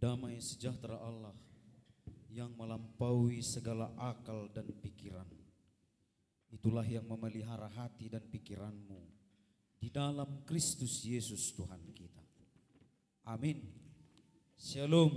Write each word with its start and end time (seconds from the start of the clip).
Damai 0.00 0.40
sejahtera 0.40 0.96
Allah 0.96 1.36
yang 2.32 2.56
melampaui 2.56 3.44
segala 3.44 3.92
akal 4.00 4.48
dan 4.48 4.64
pikiran. 4.80 5.28
Itulah 6.48 6.88
yang 6.88 7.04
memelihara 7.04 7.68
hati 7.68 8.08
dan 8.08 8.24
pikiranmu 8.24 8.98
di 9.76 9.92
dalam 9.92 10.42
Kristus 10.48 11.04
Yesus 11.04 11.52
Tuhan 11.52 11.84
kita. 11.92 12.24
Amin. 13.28 13.60
Shalom. 14.56 15.12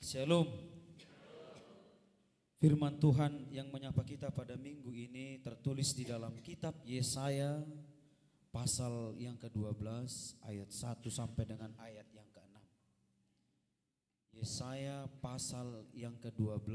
Shalom. 0.00 0.48
Firman 2.56 2.96
Tuhan 2.96 3.52
yang 3.52 3.68
menyapa 3.68 4.00
kita 4.00 4.32
pada 4.32 4.56
minggu 4.56 4.88
ini 4.88 5.36
tertulis 5.44 5.92
di 5.92 6.08
dalam 6.08 6.40
kitab 6.40 6.80
Yesaya 6.88 7.60
pasal 8.48 9.14
yang 9.20 9.36
ke-12 9.36 9.84
ayat 10.48 10.72
1 10.72 11.04
sampai 11.12 11.44
dengan 11.44 11.70
ayat 11.76 12.08
yang 12.10 12.24
ke-6. 12.32 12.33
Yesaya 14.34 15.06
pasal 15.22 15.86
yang 15.94 16.18
ke-12 16.18 16.70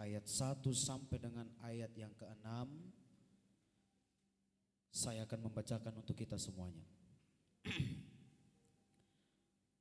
ayat 0.00 0.24
1 0.24 0.64
sampai 0.72 1.20
dengan 1.20 1.46
ayat 1.60 1.92
yang 1.92 2.12
ke-6. 2.16 2.48
Saya 4.90 5.22
akan 5.28 5.46
membacakan 5.46 5.94
untuk 6.00 6.16
kita 6.16 6.40
semuanya. 6.40 6.82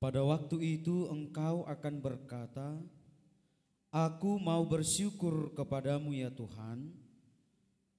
Pada 0.03 0.23
waktu 0.23 0.80
itu 0.80 1.12
engkau 1.12 1.67
akan 1.67 1.95
berkata, 1.99 2.80
Aku 3.89 4.38
mau 4.38 4.61
bersyukur 4.70 5.50
kepadamu 5.58 6.13
ya 6.13 6.30
Tuhan, 6.30 6.94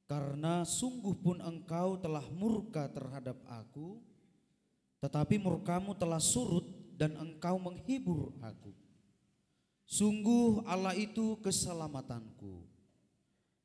karena 0.06 0.62
sungguh 0.62 1.18
pun 1.18 1.42
engkau 1.42 1.98
telah 1.98 2.23
murka 2.30 2.87
terhadap 2.87 3.42
aku, 3.51 3.98
tetapi 5.02 5.42
murkamu 5.42 5.98
telah 5.98 6.23
surut 6.23 6.62
dan 6.95 7.18
engkau 7.18 7.59
menghibur 7.59 8.30
aku. 8.38 8.80
Sungguh 9.91 10.62
Allah 10.71 10.95
itu 10.95 11.35
keselamatanku. 11.43 12.63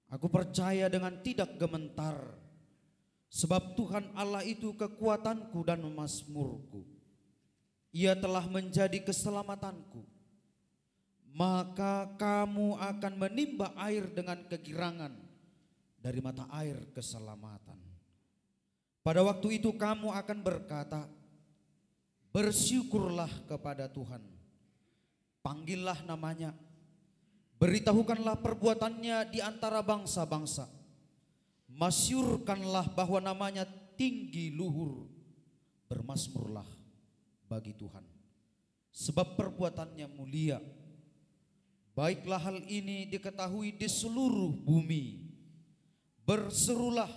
Aku 0.10 0.26
percaya 0.26 0.90
dengan 0.90 1.14
tidak 1.22 1.54
gementar, 1.62 2.18
sebab 3.30 3.78
Tuhan 3.78 4.10
Allah 4.18 4.42
itu 4.42 4.74
kekuatanku 4.74 5.62
dan 5.62 5.86
masmurku. 5.86 6.82
Ia 7.94 8.18
telah 8.18 8.50
menjadi 8.50 8.98
keselamatanku 9.06 10.16
maka 11.36 12.16
kamu 12.16 12.80
akan 12.80 13.14
menimba 13.20 13.76
air 13.76 14.08
dengan 14.08 14.40
kegirangan 14.48 15.12
dari 16.00 16.24
mata 16.24 16.48
air 16.56 16.80
keselamatan. 16.96 17.76
Pada 19.04 19.20
waktu 19.22 19.60
itu 19.60 19.76
kamu 19.76 20.16
akan 20.16 20.40
berkata, 20.40 21.12
bersyukurlah 22.32 23.30
kepada 23.52 23.92
Tuhan. 23.92 24.24
Panggillah 25.46 26.02
namanya, 26.10 26.58
beritahukanlah 27.62 28.42
perbuatannya 28.42 29.30
di 29.30 29.46
antara 29.46 29.86
bangsa-bangsa. 29.86 30.66
Masyurkanlah 31.70 32.90
bahwa 32.98 33.22
namanya 33.22 33.70
tinggi 33.94 34.50
luhur, 34.50 35.06
bermasmurlah 35.86 36.66
bagi 37.46 37.78
Tuhan. 37.78 38.02
Sebab 38.90 39.38
perbuatannya 39.38 40.10
mulia, 40.10 40.58
Baiklah 41.96 42.44
hal 42.44 42.60
ini 42.68 43.08
diketahui 43.08 43.72
di 43.80 43.88
seluruh 43.88 44.52
bumi. 44.52 45.32
Berserulah 46.28 47.08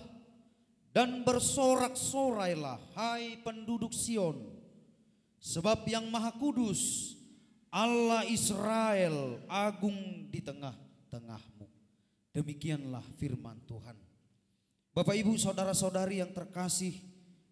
dan 0.95 1.27
bersorak-sorailah 1.27 2.79
hai 2.95 3.43
penduduk 3.43 3.91
Sion. 3.91 4.39
Sebab 5.43 5.83
yang 5.83 6.07
maha 6.07 6.31
kudus 6.31 7.11
Allah 7.69 8.25
Israel 8.25 9.45
agung 9.45 10.25
di 10.33 10.41
tengah-tengahmu. 10.41 11.69
Demikianlah 12.33 13.05
firman 13.21 13.61
Tuhan. 13.69 13.93
Bapak 14.89 15.13
ibu 15.13 15.37
saudara-saudari 15.37 16.17
yang 16.17 16.33
terkasih 16.33 16.97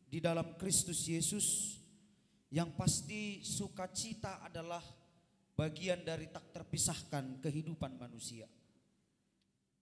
di 0.09 0.17
dalam 0.17 0.57
Kristus 0.57 1.05
Yesus. 1.05 1.77
Yang 2.47 2.69
pasti 2.79 3.21
sukacita 3.43 4.39
adalah 4.41 4.81
bagian 5.53 6.01
dari 6.01 6.31
tak 6.31 6.49
terpisahkan 6.55 7.43
kehidupan 7.43 7.99
manusia. 7.99 8.47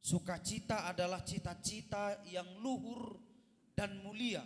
Sukacita 0.01 0.89
adalah 0.89 1.21
cita-cita 1.21 2.25
yang 2.27 2.59
luhur 2.59 3.21
dan 3.77 4.01
mulia 4.01 4.41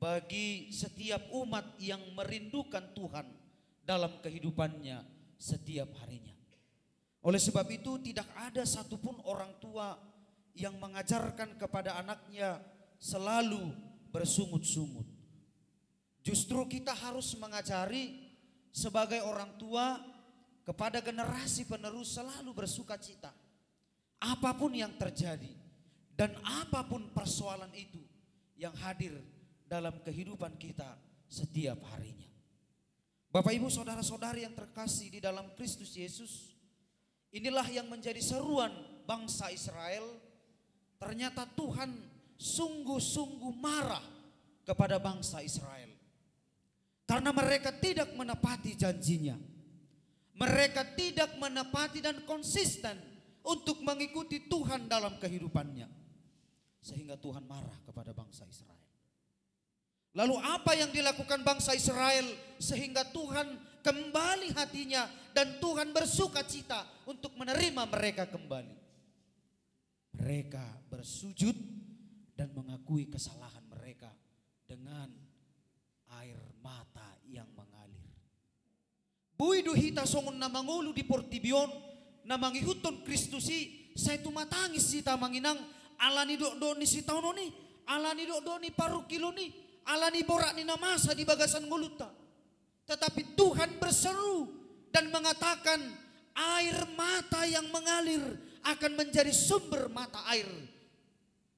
bagi 0.00 0.72
setiap 0.72 1.30
umat 1.36 1.76
yang 1.78 2.00
merindukan 2.16 2.96
Tuhan 2.96 3.43
dalam 3.84 4.20
kehidupannya 4.24 5.04
setiap 5.36 5.92
harinya. 6.02 6.32
Oleh 7.24 7.40
sebab 7.40 7.64
itu 7.72 7.96
tidak 8.04 8.28
ada 8.36 8.68
satupun 8.68 9.16
orang 9.24 9.56
tua 9.56 9.96
yang 10.52 10.76
mengajarkan 10.76 11.56
kepada 11.56 11.96
anaknya 11.96 12.60
selalu 13.00 13.72
bersungut-sungut. 14.12 15.08
Justru 16.24 16.60
kita 16.68 16.92
harus 16.92 17.32
mengajari 17.36 18.16
sebagai 18.72 19.20
orang 19.24 19.56
tua 19.60 20.00
kepada 20.64 21.04
generasi 21.04 21.68
penerus 21.68 22.16
selalu 22.16 22.52
bersuka 22.56 22.96
cita. 22.96 23.32
Apa 24.20 24.56
pun 24.56 24.72
yang 24.72 24.92
terjadi 24.96 25.52
dan 26.16 26.32
apa 26.40 26.84
pun 26.88 27.12
persoalan 27.12 27.68
itu 27.76 28.00
yang 28.56 28.72
hadir 28.80 29.12
dalam 29.68 30.00
kehidupan 30.00 30.56
kita 30.56 30.96
setiap 31.28 31.80
harinya. 31.92 32.23
Bapak 33.34 33.50
Ibu 33.50 33.66
saudara-saudari 33.66 34.46
yang 34.46 34.54
terkasih 34.54 35.10
di 35.10 35.18
dalam 35.18 35.50
Kristus 35.58 35.98
Yesus, 35.98 36.54
inilah 37.34 37.66
yang 37.66 37.90
menjadi 37.90 38.22
seruan 38.22 38.70
bangsa 39.10 39.50
Israel. 39.50 40.06
Ternyata 41.02 41.42
Tuhan 41.58 41.90
sungguh-sungguh 42.38 43.58
marah 43.58 44.06
kepada 44.62 45.02
bangsa 45.02 45.42
Israel. 45.42 45.90
Karena 47.02 47.34
mereka 47.34 47.74
tidak 47.74 48.14
menepati 48.14 48.78
janjinya 48.78 49.34
mereka 50.34 50.82
tidak 50.98 51.38
menepati 51.38 52.02
dan 52.02 52.26
konsisten 52.26 52.98
untuk 53.46 53.78
mengikuti 53.86 54.50
Tuhan 54.50 54.90
dalam 54.90 55.14
kehidupannya. 55.22 55.86
Sehingga 56.82 57.16
Tuhan 57.16 57.46
marah 57.46 57.78
kepada 57.86 58.10
bangsa 58.10 58.44
Israel. 58.50 58.83
Lalu 60.14 60.38
apa 60.38 60.78
yang 60.78 60.94
dilakukan 60.94 61.42
bangsa 61.42 61.74
Israel 61.74 62.22
sehingga 62.62 63.02
Tuhan 63.10 63.50
kembali 63.82 64.54
hatinya 64.54 65.10
dan 65.34 65.58
Tuhan 65.58 65.90
bersuka 65.90 66.46
cita 66.46 66.86
untuk 67.02 67.34
menerima 67.34 67.82
mereka 67.90 68.30
kembali. 68.30 68.78
Mereka 70.14 70.86
bersujud 70.86 71.58
dan 72.38 72.54
mengakui 72.54 73.10
kesalahan 73.10 73.66
mereka 73.66 74.14
dengan 74.70 75.10
air 76.22 76.38
mata 76.62 77.18
yang 77.26 77.50
mengalir. 77.50 78.06
Buido 79.34 79.74
hita 79.74 80.06
songon 80.06 80.38
na 80.38 80.46
mangulu 80.46 80.94
di 80.94 81.02
portibion 81.02 81.66
na 82.22 82.38
mangihuton 82.38 83.02
Kristusi 83.02 83.90
saya 83.98 84.22
tu 84.22 84.30
matangis 84.30 84.86
si 84.86 85.02
tamanginang 85.02 85.58
alani 85.98 86.38
do 86.38 86.54
do 86.58 86.78
ni 86.78 86.86
si 86.86 87.02
tauno 87.02 87.34
ni 87.34 87.50
alani 87.90 88.26
do 88.26 88.38
do 88.42 88.58
ni 88.62 88.70
parukilo 89.84 90.08
ni 90.12 90.24
borak 90.24 90.56
ni 90.56 90.64
namasa 90.64 91.12
di 91.12 91.24
bagasan 91.24 91.68
nguluta 91.68 92.08
tetapi 92.84 93.36
Tuhan 93.36 93.80
berseru 93.80 94.48
dan 94.92 95.08
mengatakan 95.08 95.80
air 96.34 96.78
mata 96.96 97.48
yang 97.48 97.68
mengalir 97.72 98.22
akan 98.64 98.92
menjadi 98.96 99.32
sumber 99.32 99.88
mata 99.92 100.20
air 100.32 100.48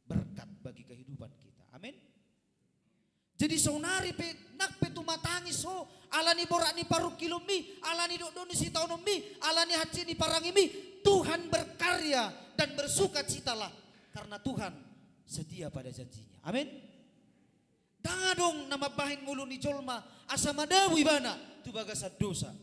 berkat 0.06 0.47
bagi 0.62 0.82
kehidupan 0.87 1.31
kita 1.38 1.64
amin 1.75 1.94
jadi 3.38 3.56
saunari 3.59 4.14
pe 4.14 4.54
nak 4.56 4.78
pe 4.78 4.91
tumatangi 4.91 5.50
so 5.54 5.87
alani 6.14 6.47
borak 6.47 6.72
ni 6.78 6.87
paru 6.87 7.14
kilo 7.19 7.43
mi 7.43 7.78
alani 7.84 8.19
dok 8.19 8.32
doni 8.32 8.55
si 8.55 8.70
tahun 8.70 9.02
mi 9.02 9.38
alani 9.43 9.75
haji 9.75 10.00
ni 10.06 10.14
parangi 10.14 10.50
mi 10.55 10.67
Tuhan 11.06 11.46
berkarya 11.46 12.55
dan 12.58 12.75
bersuka 12.75 13.23
citalah 13.23 13.70
karena 14.11 14.40
Tuhan 14.40 14.73
setia 15.28 15.69
pada 15.69 15.93
janjinya. 15.93 16.40
Amin. 16.43 16.86
Dangadong 18.06 18.70
nama 18.70 18.87
bahin 18.87 19.26
mulu 19.26 19.43
ni 19.43 19.58
jolma 19.58 19.99
asa 20.31 20.55
madawi 20.55 21.03
bana 21.03 21.35
tu 21.67 21.75
bagasa 21.75 22.06
dosa. 22.14 22.55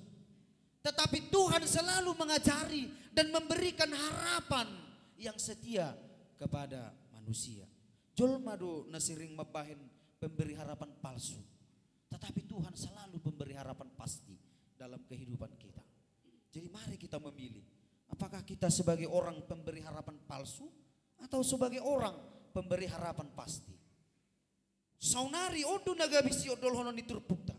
Tetapi 0.79 1.27
Tuhan 1.27 1.63
selalu 1.67 2.15
mengajari 2.15 2.87
dan 3.11 3.27
memberikan 3.27 3.91
harapan 3.91 4.71
yang 5.19 5.35
setia 5.35 5.91
kepada 6.39 6.95
manusia. 7.11 7.67
Jolma 8.15 8.55
do 8.55 8.87
nasiring 8.87 9.35
mabahin 9.35 9.79
pemberi 10.19 10.55
harapan 10.55 10.91
palsu. 11.03 11.39
Tetapi 12.07 12.47
Tuhan 12.47 12.75
selalu 12.75 13.19
memberi 13.19 13.55
harapan 13.59 13.91
pasti 13.99 14.35
dalam 14.79 15.03
kehidupan 15.03 15.51
kita. 15.59 15.83
Jadi 16.53 16.67
mari 16.71 16.95
kita 16.95 17.19
memilih. 17.19 17.65
Apakah 18.11 18.45
kita 18.45 18.69
sebagai 18.69 19.09
orang 19.09 19.41
pemberi 19.43 19.81
harapan 19.81 20.15
palsu 20.23 20.69
atau 21.17 21.41
sebagai 21.41 21.81
orang 21.81 22.13
pemberi 22.53 22.85
harapan 22.85 23.27
pasti? 23.33 23.82
Saunari 25.03 25.67
odo 25.67 25.91
nagabisi 25.99 26.47
odol 26.47 26.79
hono 26.79 26.95
niturpukta. 26.95 27.51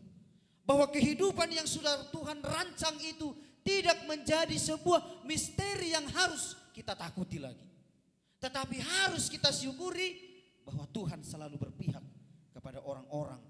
Bahwa 0.65 0.89
kehidupan 0.89 1.53
yang 1.53 1.69
sudah 1.69 2.09
Tuhan 2.09 2.41
rancang 2.41 2.97
itu 3.05 3.37
tidak 3.61 4.09
menjadi 4.09 4.57
sebuah 4.57 5.29
misteri 5.29 5.93
yang 5.93 6.09
harus 6.09 6.57
kita 6.73 6.97
takuti 6.97 7.37
lagi. 7.37 7.69
Tetapi 8.41 8.81
harus 8.81 9.29
kita 9.29 9.53
syukuri 9.53 10.17
bahwa 10.65 10.89
Tuhan 10.89 11.21
selalu 11.21 11.61
berpihak 11.61 12.01
kepada 12.57 12.81
orang-orang 12.81 13.41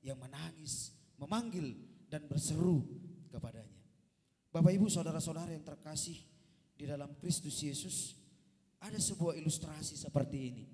yang 0.00 0.16
menangis, 0.16 0.96
memanggil 1.20 1.76
dan 2.08 2.24
berseru 2.24 2.80
kepadanya. 3.28 3.80
Bapak 4.48 4.72
Ibu 4.72 4.88
saudara-saudara 4.88 5.52
yang 5.52 5.64
terkasih 5.64 6.16
di 6.76 6.88
dalam 6.88 7.12
Kristus 7.20 7.60
Yesus, 7.60 8.16
ada 8.80 8.96
sebuah 8.96 9.36
ilustrasi 9.36 9.96
seperti 9.96 10.38
ini. 10.40 10.64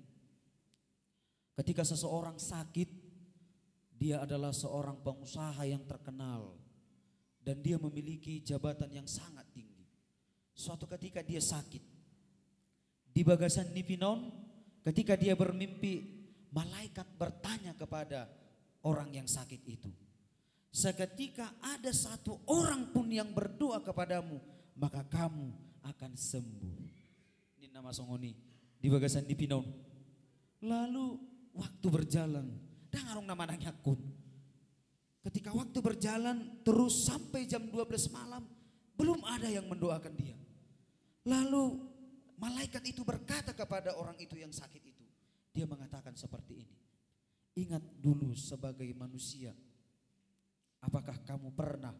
Ketika 1.59 1.83
seseorang 1.83 2.39
sakit, 2.39 2.87
dia 3.99 4.23
adalah 4.23 4.55
seorang 4.55 4.95
pengusaha 5.03 5.59
yang 5.67 5.83
terkenal 5.83 6.55
dan 7.43 7.59
dia 7.59 7.75
memiliki 7.75 8.39
jabatan 8.39 8.87
yang 8.87 9.03
sangat 9.03 9.43
tinggi. 9.51 9.83
Suatu 10.55 10.87
ketika 10.87 11.19
dia 11.19 11.43
sakit. 11.43 11.83
Di 13.11 13.27
bagasan 13.27 13.75
Nipinon, 13.75 14.31
ketika 14.87 15.19
dia 15.19 15.35
bermimpi, 15.35 16.23
malaikat 16.55 17.03
bertanya 17.19 17.75
kepada 17.75 18.31
orang 18.87 19.11
yang 19.11 19.27
sakit 19.27 19.59
itu. 19.67 19.91
Seketika 20.71 21.59
ada 21.59 21.91
satu 21.91 22.39
orang 22.47 22.87
pun 22.95 23.11
yang 23.11 23.35
berdoa 23.35 23.83
kepadamu, 23.83 24.39
maka 24.79 25.03
kamu 25.03 25.51
akan 25.83 26.11
sembuh. 26.15 26.79
Ini 27.59 27.67
nama 27.67 27.91
Songoni 27.91 28.31
di 28.79 28.87
bagasan 28.87 29.27
Nipinon. 29.27 29.67
Lalu 30.63 31.29
waktu 31.59 31.87
berjalan, 31.91 32.47
dangarong 32.87 33.27
nama 33.27 33.43
anaknya 33.43 33.75
kun. 33.83 33.99
Ketika 35.19 35.51
waktu 35.51 35.83
berjalan 35.83 36.63
terus 36.63 37.03
sampai 37.03 37.43
jam 37.43 37.67
12 37.67 38.07
malam, 38.15 38.47
belum 38.95 39.19
ada 39.27 39.51
yang 39.51 39.67
mendoakan 39.67 40.15
dia. 40.15 40.39
Lalu 41.27 41.75
malaikat 42.39 42.79
itu 42.87 43.03
berkata 43.03 43.51
kepada 43.51 43.99
orang 43.99 44.15
itu 44.15 44.39
yang 44.39 44.55
sakit 44.55 44.79
itu. 44.79 45.05
Dia 45.51 45.67
mengatakan 45.67 46.15
seperti 46.15 46.63
ini. 46.63 46.77
Ingat 47.59 47.83
dulu 47.99 48.31
sebagai 48.39 48.87
manusia, 48.95 49.51
apakah 50.79 51.19
kamu 51.27 51.51
pernah 51.51 51.91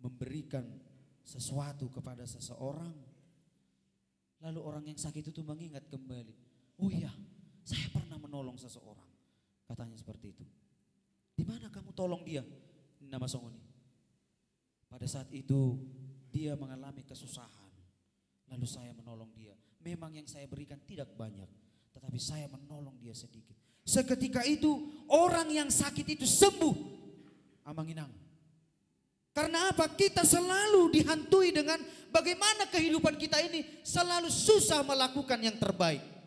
memberikan 0.00 0.64
sesuatu 1.20 1.92
kepada 1.92 2.24
seseorang? 2.24 2.96
Lalu 4.40 4.60
orang 4.64 4.84
yang 4.88 4.96
sakit 4.96 5.28
itu 5.28 5.44
mengingat 5.44 5.84
kembali. 5.92 6.32
Oh 6.80 6.88
iya, 6.88 7.12
saya 7.68 7.84
pernah 7.92 8.07
menolong 8.28 8.60
seseorang. 8.60 9.08
Katanya 9.64 9.96
seperti 9.96 10.36
itu. 10.36 10.44
Di 11.32 11.48
mana 11.48 11.72
kamu 11.72 11.96
tolong 11.96 12.20
dia? 12.28 12.44
Nama 13.00 13.24
Songoni. 13.24 13.64
Pada 14.84 15.08
saat 15.08 15.32
itu 15.32 15.80
dia 16.28 16.52
mengalami 16.60 17.00
kesusahan. 17.08 17.72
Lalu 18.52 18.66
saya 18.68 18.92
menolong 18.92 19.32
dia. 19.32 19.56
Memang 19.80 20.12
yang 20.12 20.28
saya 20.28 20.44
berikan 20.44 20.76
tidak 20.84 21.08
banyak. 21.16 21.48
Tetapi 21.96 22.18
saya 22.20 22.44
menolong 22.52 23.00
dia 23.00 23.16
sedikit. 23.16 23.56
Seketika 23.88 24.44
itu 24.44 24.92
orang 25.08 25.48
yang 25.48 25.68
sakit 25.72 26.04
itu 26.04 26.28
sembuh. 26.28 26.76
Amanginang. 27.64 28.12
Karena 29.32 29.70
apa? 29.70 29.86
Kita 29.94 30.26
selalu 30.26 30.90
dihantui 30.90 31.54
dengan 31.54 31.78
bagaimana 32.10 32.66
kehidupan 32.66 33.14
kita 33.14 33.38
ini 33.38 33.62
selalu 33.86 34.26
susah 34.26 34.82
melakukan 34.82 35.38
yang 35.38 35.54
terbaik. 35.56 36.17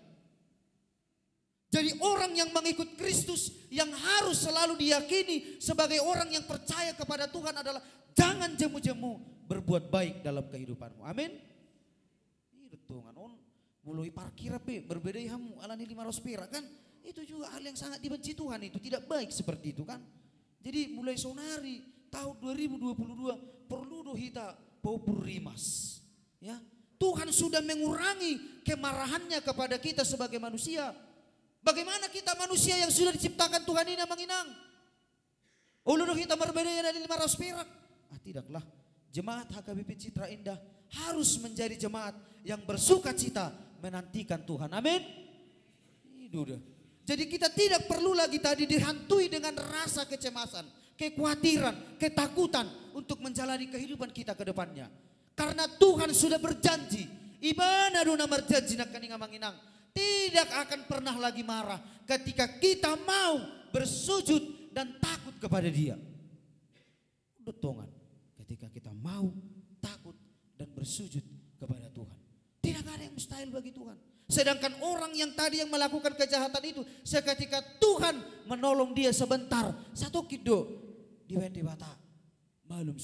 Jadi 1.72 1.96
orang 2.04 2.36
yang 2.36 2.52
mengikut 2.52 3.00
Kristus 3.00 3.56
yang 3.72 3.88
harus 3.96 4.44
selalu 4.44 4.76
diyakini 4.76 5.56
sebagai 5.64 6.04
orang 6.04 6.28
yang 6.28 6.44
percaya 6.44 6.92
kepada 6.92 7.32
Tuhan 7.32 7.56
adalah 7.56 7.80
jangan 8.12 8.52
jemu-jemu 8.60 9.12
berbuat 9.48 9.88
baik 9.88 10.20
dalam 10.20 10.44
kehidupanmu. 10.52 11.08
Amin. 11.08 11.32
Ini 12.52 12.68
kan 12.76 13.16
on 13.16 13.40
mulai 13.88 14.12
parkir 14.12 14.52
apa 14.52 14.84
berbeda 14.84 15.18
hamu 15.32 15.58
alani 15.64 15.88
lima 15.88 16.06
perak 16.12 16.54
kan 16.54 16.62
itu 17.02 17.24
juga 17.26 17.50
hal 17.56 17.64
yang 17.66 17.74
sangat 17.74 17.98
dibenci 17.98 18.38
Tuhan 18.38 18.62
itu 18.62 18.78
tidak 18.78 19.08
baik 19.08 19.32
seperti 19.32 19.72
itu 19.72 19.88
kan. 19.88 20.04
Jadi 20.60 20.92
mulai 20.92 21.16
sonari 21.16 21.82
tahun 22.12 22.36
2022 22.38 23.72
perlu 23.72 23.98
do 24.06 24.14
hita 24.14 24.54
popur 24.84 25.24
rimas. 25.24 25.98
Ya, 26.44 26.60
Tuhan 27.00 27.32
sudah 27.32 27.64
mengurangi 27.64 28.62
kemarahannya 28.68 29.40
kepada 29.42 29.80
kita 29.80 30.06
sebagai 30.06 30.38
manusia 30.38 30.94
Bagaimana 31.62 32.10
kita 32.10 32.34
manusia 32.34 32.74
yang 32.78 32.90
sudah 32.90 33.14
diciptakan 33.14 33.62
Tuhan 33.62 33.86
ini 33.86 34.02
menginang? 34.10 34.50
Ulu 35.86 36.14
kita 36.14 36.34
berbeda 36.38 36.90
dari 36.90 36.98
lima 37.02 37.18
ratus 37.18 37.38
perak. 37.38 37.70
Ah 38.10 38.20
tidaklah. 38.22 38.62
Jemaat 39.14 39.50
HKBP 39.54 39.90
Citra 39.98 40.26
Indah 40.32 40.58
harus 41.06 41.38
menjadi 41.38 41.76
jemaat 41.78 42.16
yang 42.42 42.62
bersuka 42.66 43.14
cita 43.14 43.54
menantikan 43.82 44.42
Tuhan. 44.42 44.70
Amin. 44.74 45.02
Itu. 46.22 46.48
Jadi 47.02 47.24
kita 47.28 47.52
tidak 47.52 47.90
perlu 47.90 48.14
lagi 48.16 48.40
tadi 48.40 48.64
dihantui 48.70 49.28
dengan 49.28 49.58
rasa 49.58 50.08
kecemasan, 50.08 50.64
kekhawatiran, 50.96 52.00
ketakutan 52.00 52.70
untuk 52.96 53.20
menjalani 53.20 53.68
kehidupan 53.68 54.14
kita 54.16 54.38
ke 54.38 54.48
depannya. 54.48 54.88
Karena 55.36 55.66
Tuhan 55.66 56.14
sudah 56.14 56.38
berjanji, 56.38 57.10
ibana 57.44 58.06
duna 58.06 58.30
berjanji 58.30 58.78
nak 58.78 58.94
kaninga 58.94 59.18
tidak 59.92 60.48
akan 60.68 60.80
pernah 60.88 61.16
lagi 61.20 61.44
marah 61.44 61.80
ketika 62.08 62.48
kita 62.60 62.96
mau 63.04 63.40
bersujud 63.72 64.72
dan 64.72 64.96
takut 65.00 65.36
kepada 65.40 65.68
dia. 65.68 66.00
Betongan 67.42 67.88
ketika 68.40 68.72
kita 68.72 68.92
mau 68.96 69.32
takut 69.84 70.16
dan 70.56 70.72
bersujud 70.72 71.24
kepada 71.60 71.88
Tuhan. 71.92 72.20
Tidak 72.62 72.84
ada 72.86 73.04
yang 73.04 73.16
mustahil 73.18 73.50
bagi 73.50 73.74
Tuhan. 73.74 73.98
Sedangkan 74.32 74.80
orang 74.80 75.12
yang 75.12 75.36
tadi 75.36 75.60
yang 75.60 75.68
melakukan 75.68 76.16
kejahatan 76.16 76.64
itu 76.64 76.82
seketika 77.04 77.60
Tuhan 77.84 78.48
menolong 78.48 78.96
dia 78.96 79.12
sebentar. 79.12 79.76
Satu 79.92 80.24
kido 80.24 80.80
di 81.28 81.36
bata. 81.64 82.00
Malum 82.72 82.96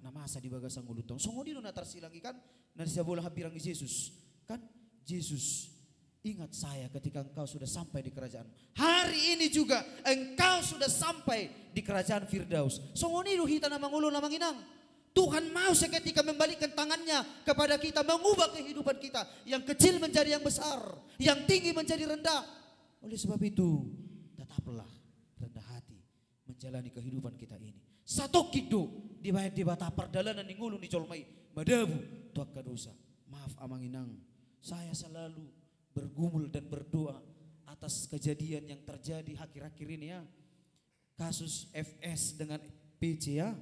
nama 0.00 0.24
asa 0.24 0.40
di 0.40 0.48
bagasang 0.48 0.88
ulutong. 0.88 1.20
Songo 1.20 1.44
di 1.44 1.52
natar 1.52 1.84
silangi 1.84 2.24
kan. 2.24 2.32
Nasi 2.72 2.96
bola 3.04 3.20
hampirang 3.20 3.52
Yesus. 3.52 4.16
Kan 4.48 4.64
Yesus 5.04 5.73
Ingat 6.24 6.56
saya 6.56 6.88
ketika 6.88 7.20
engkau 7.20 7.44
sudah 7.44 7.68
sampai 7.68 8.00
di 8.00 8.08
kerajaan. 8.08 8.48
Hari 8.80 9.36
ini 9.36 9.52
juga 9.52 9.84
engkau 10.08 10.64
sudah 10.64 10.88
sampai 10.88 11.52
di 11.68 11.84
kerajaan 11.84 12.24
Firdaus. 12.24 12.80
Songoniru 12.96 13.44
hita 13.44 13.68
namang 13.68 13.92
ulo 13.92 14.08
namang 14.08 14.32
inang. 14.32 14.56
Tuhan 15.12 15.52
mau 15.52 15.76
seketika 15.76 16.24
membalikkan 16.24 16.72
tangannya 16.72 17.44
kepada 17.44 17.76
kita, 17.76 18.00
mengubah 18.00 18.56
kehidupan 18.56 18.96
kita. 19.04 19.20
Yang 19.44 19.76
kecil 19.76 20.00
menjadi 20.00 20.40
yang 20.40 20.42
besar, 20.42 20.80
yang 21.20 21.44
tinggi 21.44 21.76
menjadi 21.76 22.08
rendah. 22.08 22.40
Oleh 23.04 23.20
sebab 23.20 23.38
itu, 23.44 23.84
tetaplah 24.32 24.88
rendah 25.36 25.66
hati 25.76 26.00
menjalani 26.48 26.88
kehidupan 26.88 27.36
kita 27.36 27.60
ini. 27.60 27.76
Satu 28.00 28.48
kido 28.48 28.88
dibayar 29.20 29.52
di 29.52 29.60
bata 29.60 29.92
perdalanan 29.92 30.48
di 30.48 30.56
ngulung 30.56 30.80
di 30.80 30.88
colmai. 30.88 31.20
Madabu 31.52 32.32
tuak 32.32 32.56
dosa. 32.64 32.96
Maaf 33.28 33.60
amang 33.60 33.84
inang, 33.84 34.08
saya 34.64 34.90
selalu 34.96 35.63
bergumul 35.94 36.50
dan 36.50 36.66
berdoa 36.66 37.22
atas 37.70 38.10
kejadian 38.10 38.66
yang 38.74 38.80
terjadi 38.82 39.38
akhir-akhir 39.38 39.88
ini 39.88 40.06
ya. 40.10 40.20
Kasus 41.14 41.70
FS 41.70 42.34
dengan 42.34 42.58
PC 42.98 43.38
ya. 43.38 43.54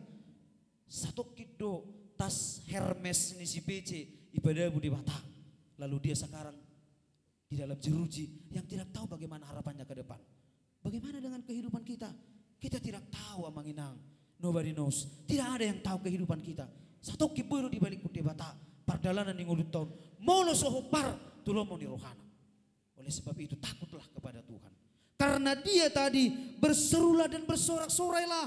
Satu 0.88 1.36
kido 1.36 1.84
tas 2.16 2.64
Hermes 2.64 3.36
ini 3.36 3.44
si 3.44 3.60
PC 3.60 3.90
ibadah 4.32 4.72
budi 4.72 4.88
bata. 4.88 5.20
Lalu 5.76 6.10
dia 6.10 6.16
sekarang 6.16 6.56
di 7.48 7.60
dalam 7.60 7.76
jeruji 7.76 8.48
yang 8.48 8.64
tidak 8.64 8.88
tahu 8.96 9.04
bagaimana 9.12 9.44
harapannya 9.44 9.84
ke 9.84 9.94
depan. 10.00 10.20
Bagaimana 10.80 11.20
dengan 11.20 11.44
kehidupan 11.44 11.84
kita? 11.84 12.08
Kita 12.56 12.80
tidak 12.80 13.04
tahu 13.12 13.44
amanginang. 13.44 13.98
Nobody 14.40 14.72
knows. 14.74 15.06
Tidak 15.28 15.46
ada 15.46 15.64
yang 15.66 15.78
tahu 15.84 16.08
kehidupan 16.08 16.40
kita. 16.42 16.66
Satu 17.02 17.30
kiburu 17.30 17.68
di 17.68 17.78
balik 17.78 18.02
budi 18.02 18.22
bata. 18.22 18.54
Pardalanan 18.82 19.34
yang 19.34 19.50
ulut 19.54 19.70
tahun. 19.70 19.90
Mono 20.18 20.54
sohopar 20.54 21.31
tulomo 21.42 21.76
ni 21.76 21.86
rohana. 21.86 22.24
Oleh 22.98 23.10
sebab 23.10 23.34
itu 23.42 23.58
takutlah 23.58 24.06
kepada 24.14 24.40
Tuhan. 24.46 24.72
Karena 25.18 25.54
dia 25.54 25.86
tadi 25.90 26.30
berserulah 26.58 27.30
dan 27.30 27.46
bersorak-sorailah. 27.46 28.46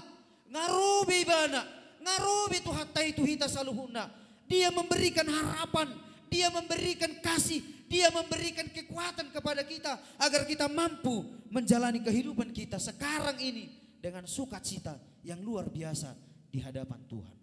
Ngarobi 0.52 1.24
bana, 1.24 1.64
ngarobi 2.04 2.60
itu 2.60 2.72
hatta 2.72 3.02
itu 3.04 3.24
hita 3.24 3.48
saluhuna. 3.48 4.12
Dia 4.46 4.70
memberikan 4.70 5.26
harapan, 5.26 5.92
dia 6.28 6.52
memberikan 6.52 7.10
kasih, 7.24 7.64
dia 7.88 8.12
memberikan 8.12 8.68
kekuatan 8.70 9.32
kepada 9.32 9.64
kita 9.66 9.98
agar 10.20 10.44
kita 10.46 10.68
mampu 10.70 11.26
menjalani 11.50 12.04
kehidupan 12.04 12.52
kita 12.52 12.76
sekarang 12.76 13.40
ini 13.40 13.72
dengan 14.04 14.28
sukacita 14.30 15.00
yang 15.26 15.42
luar 15.42 15.72
biasa 15.72 16.14
di 16.52 16.62
hadapan 16.62 17.02
Tuhan. 17.10 17.38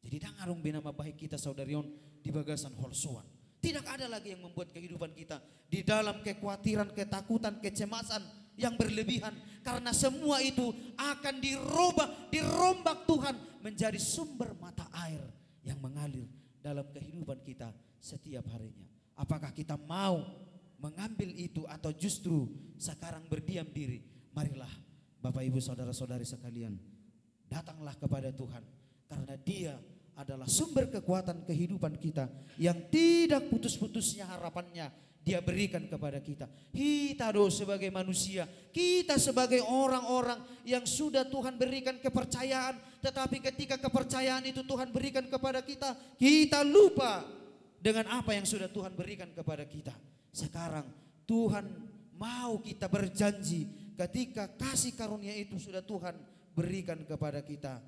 Jadi 0.00 0.16
dangarung 0.20 0.60
binama 0.62 0.94
baik 0.94 1.26
kita 1.26 1.36
saudarion 1.36 1.88
di 2.20 2.30
bagasan 2.32 2.72
holsoan. 2.76 3.39
Tidak 3.60 3.84
ada 3.84 4.08
lagi 4.08 4.32
yang 4.32 4.48
membuat 4.48 4.72
kehidupan 4.72 5.12
kita 5.12 5.36
di 5.68 5.84
dalam 5.84 6.24
kekhawatiran, 6.24 6.96
ketakutan, 6.96 7.60
kecemasan 7.60 8.24
yang 8.56 8.76
berlebihan 8.76 9.32
karena 9.60 9.92
semua 9.92 10.40
itu 10.40 10.72
akan 10.96 11.34
dirubah, 11.40 12.32
dirombak 12.32 13.04
Tuhan 13.04 13.36
menjadi 13.60 14.00
sumber 14.00 14.56
mata 14.56 14.88
air 15.04 15.20
yang 15.64 15.76
mengalir 15.80 16.24
dalam 16.64 16.88
kehidupan 16.88 17.40
kita 17.44 17.68
setiap 18.00 18.48
harinya. 18.52 18.88
Apakah 19.16 19.52
kita 19.52 19.76
mau 19.76 20.24
mengambil 20.80 21.28
itu 21.36 21.68
atau 21.68 21.92
justru 21.92 22.48
sekarang 22.80 23.28
berdiam 23.28 23.68
diri? 23.68 24.00
Marilah 24.32 24.72
Bapak 25.20 25.44
Ibu 25.44 25.60
saudara-saudari 25.60 26.24
sekalian, 26.24 26.80
datanglah 27.44 27.92
kepada 28.00 28.32
Tuhan 28.32 28.64
karena 29.04 29.34
Dia 29.36 29.76
adalah 30.20 30.44
sumber 30.44 30.92
kekuatan 30.92 31.48
kehidupan 31.48 31.96
kita 31.96 32.28
yang 32.60 32.76
tidak 32.92 33.48
putus-putusnya 33.48 34.28
harapannya 34.28 34.92
dia 35.20 35.40
berikan 35.44 35.84
kepada 35.84 36.16
kita. 36.20 36.48
Kita 36.72 37.28
do 37.32 37.48
sebagai 37.52 37.88
manusia, 37.92 38.48
kita 38.72 39.20
sebagai 39.20 39.60
orang-orang 39.64 40.40
yang 40.64 40.84
sudah 40.88 41.28
Tuhan 41.28 41.60
berikan 41.60 42.00
kepercayaan, 42.00 42.76
tetapi 43.04 43.44
ketika 43.52 43.76
kepercayaan 43.76 44.48
itu 44.48 44.64
Tuhan 44.64 44.88
berikan 44.92 45.24
kepada 45.28 45.60
kita, 45.60 45.92
kita 46.16 46.64
lupa 46.64 47.24
dengan 47.80 48.08
apa 48.16 48.32
yang 48.32 48.48
sudah 48.48 48.68
Tuhan 48.68 48.96
berikan 48.96 49.28
kepada 49.32 49.64
kita. 49.68 49.92
Sekarang 50.32 50.88
Tuhan 51.28 51.68
mau 52.16 52.60
kita 52.60 52.88
berjanji 52.88 53.92
ketika 53.96 54.48
kasih 54.56 54.96
karunia 54.96 55.36
itu 55.36 55.60
sudah 55.60 55.84
Tuhan 55.84 56.16
berikan 56.56 56.96
kepada 57.04 57.44
kita 57.44 57.80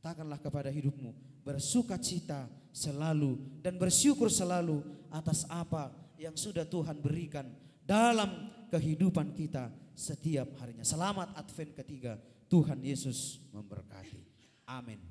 Katakanlah 0.00 0.40
kepada 0.40 0.72
hidupmu, 0.72 1.12
bersuka 1.44 2.00
cita 2.00 2.48
selalu 2.72 3.36
dan 3.60 3.76
bersyukur 3.76 4.32
selalu 4.32 4.80
atas 5.12 5.44
apa 5.44 5.92
yang 6.16 6.32
sudah 6.40 6.64
Tuhan 6.64 6.96
berikan 7.04 7.44
dalam 7.84 8.48
kehidupan 8.72 9.36
kita 9.36 9.68
setiap 9.92 10.56
harinya. 10.56 10.88
Selamat 10.88 11.36
Advent 11.36 11.76
ketiga, 11.84 12.16
Tuhan 12.48 12.80
Yesus 12.80 13.44
memberkati. 13.52 14.24
Amin. 14.72 15.04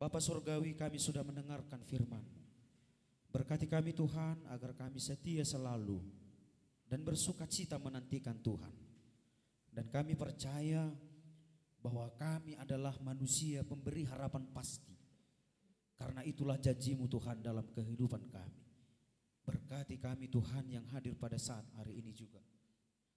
Bapak 0.00 0.24
Surgawi 0.24 0.72
kami 0.72 0.96
sudah 0.96 1.20
mendengarkan 1.20 1.84
firman. 1.84 2.24
Berkati 3.28 3.68
kami 3.68 3.92
Tuhan 3.92 4.48
agar 4.48 4.72
kami 4.72 4.96
setia 4.96 5.44
selalu 5.44 6.00
dan 6.88 7.04
bersuka 7.04 7.44
cita 7.44 7.76
menantikan 7.76 8.40
Tuhan. 8.40 8.72
Dan 9.68 9.92
kami 9.92 10.16
percaya 10.16 10.88
bahwa 11.78 12.10
kami 12.18 12.58
adalah 12.58 12.94
manusia 13.02 13.62
pemberi 13.62 14.02
harapan 14.06 14.44
pasti. 14.50 14.94
Karena 15.98 16.22
itulah 16.22 16.58
janjimu 16.58 17.10
Tuhan 17.10 17.42
dalam 17.42 17.66
kehidupan 17.74 18.22
kami. 18.30 18.62
Berkati 19.42 19.96
kami 19.98 20.30
Tuhan 20.30 20.68
yang 20.70 20.86
hadir 20.94 21.18
pada 21.18 21.40
saat 21.40 21.66
hari 21.74 21.98
ini 21.98 22.14
juga. 22.14 22.38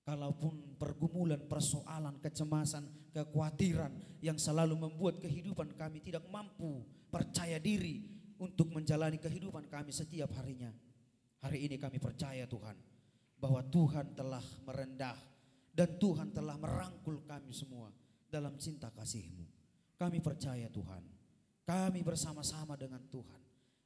Kalaupun 0.02 0.82
pergumulan, 0.82 1.46
persoalan, 1.46 2.18
kecemasan, 2.18 3.14
kekhawatiran 3.14 3.94
yang 4.26 4.40
selalu 4.42 4.74
membuat 4.74 5.22
kehidupan 5.22 5.78
kami 5.78 6.02
tidak 6.02 6.26
mampu 6.26 6.82
percaya 7.14 7.62
diri 7.62 8.02
untuk 8.42 8.74
menjalani 8.74 9.22
kehidupan 9.22 9.70
kami 9.70 9.94
setiap 9.94 10.34
harinya. 10.42 10.74
Hari 11.46 11.70
ini 11.70 11.78
kami 11.78 12.02
percaya 12.02 12.50
Tuhan 12.50 12.78
bahwa 13.38 13.62
Tuhan 13.70 14.18
telah 14.18 14.42
merendah 14.66 15.18
dan 15.74 15.90
Tuhan 16.02 16.34
telah 16.34 16.58
merangkul 16.58 17.22
kami 17.26 17.54
semua 17.54 17.94
dalam 18.32 18.56
cinta 18.56 18.88
kasih-Mu. 18.88 19.46
Kami 20.00 20.24
percaya 20.24 20.72
Tuhan, 20.72 21.04
kami 21.68 22.02
bersama-sama 22.02 22.80
dengan 22.80 23.04
Tuhan 23.12 23.42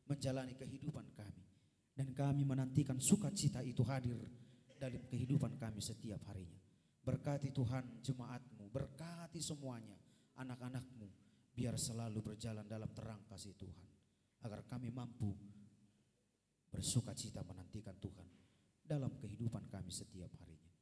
menjalani 0.05 0.53
kehidupan 0.53 1.11
kami. 1.17 1.43
Dan 1.95 2.11
kami 2.11 2.43
menantikan 2.43 2.99
sukacita 2.99 3.63
itu 3.63 3.81
hadir 3.87 4.19
dalam 4.75 4.99
kehidupan 5.07 5.55
kami 5.55 5.79
setiap 5.79 6.19
harinya. 6.27 6.59
Berkati 7.01 7.55
Tuhan 7.55 8.03
jemaatmu, 8.03 8.67
berkati 8.67 9.39
semuanya, 9.39 9.95
anak-anakmu, 10.35 11.07
biar 11.55 11.79
selalu 11.79 12.19
berjalan 12.19 12.67
dalam 12.67 12.91
terang 12.91 13.23
kasih 13.31 13.55
Tuhan. 13.55 13.87
Agar 14.43 14.67
kami 14.67 14.91
mampu 14.91 15.31
bersukacita 16.67 17.39
menantikan 17.47 17.95
Tuhan 17.95 18.27
dalam 18.83 19.15
kehidupan 19.15 19.71
kami 19.71 19.89
setiap 19.89 20.35
harinya. 20.43 20.73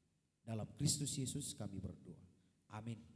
Dalam 0.42 0.68
Kristus 0.74 1.14
Yesus 1.16 1.54
kami 1.54 1.78
berdoa. 1.78 2.26
Amin. 2.74 3.13